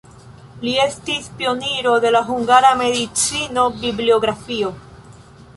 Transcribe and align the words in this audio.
Li 0.61 0.71
estis 0.85 1.27
pioniro 1.41 1.93
de 2.07 2.13
la 2.17 2.23
hungara 2.31 2.73
medicino-bibliografio. 2.81 4.77